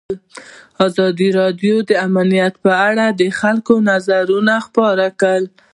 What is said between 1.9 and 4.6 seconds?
امنیت په اړه د خلکو نظرونه